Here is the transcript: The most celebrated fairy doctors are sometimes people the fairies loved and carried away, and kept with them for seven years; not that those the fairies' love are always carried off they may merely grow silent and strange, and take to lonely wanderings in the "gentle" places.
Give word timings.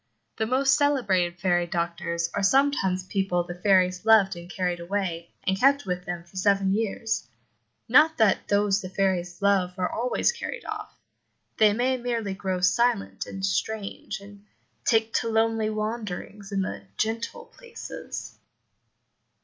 The 0.37 0.47
most 0.47 0.73
celebrated 0.77 1.37
fairy 1.39 1.67
doctors 1.67 2.31
are 2.33 2.41
sometimes 2.41 3.05
people 3.05 3.43
the 3.43 3.53
fairies 3.53 4.03
loved 4.03 4.35
and 4.35 4.49
carried 4.49 4.79
away, 4.79 5.29
and 5.43 5.59
kept 5.59 5.85
with 5.85 6.05
them 6.05 6.23
for 6.23 6.37
seven 6.37 6.73
years; 6.73 7.27
not 7.87 8.17
that 8.17 8.47
those 8.47 8.81
the 8.81 8.89
fairies' 8.89 9.43
love 9.43 9.77
are 9.77 9.91
always 9.91 10.31
carried 10.31 10.65
off 10.65 10.97
they 11.57 11.71
may 11.71 11.97
merely 11.97 12.33
grow 12.33 12.61
silent 12.61 13.27
and 13.27 13.45
strange, 13.45 14.21
and 14.21 14.43
take 14.85 15.13
to 15.19 15.29
lonely 15.29 15.69
wanderings 15.69 16.51
in 16.51 16.63
the 16.63 16.81
"gentle" 16.97 17.45
places. 17.55 18.39